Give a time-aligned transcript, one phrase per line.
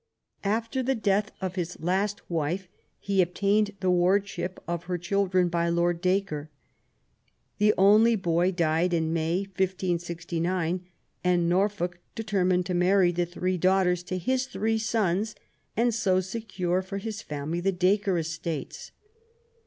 [0.43, 2.67] After the death of his last wife
[2.99, 6.49] he obtained the wardship of her children by Lord Dacre.
[7.59, 10.87] The only boy died in May, 1569;
[11.23, 15.35] and Norfolk determined to marry the three daughters to his three sons,
[15.77, 18.91] and so secure for his family the Dacre estates.